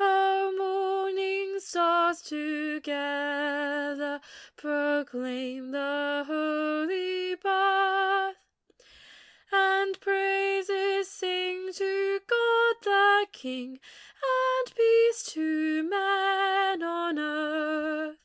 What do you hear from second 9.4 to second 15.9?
And praises sing to God the King, And peace to